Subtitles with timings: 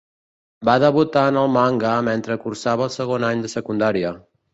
[0.69, 4.13] Va debutar en el manga mentre cursava el segon any de secundària.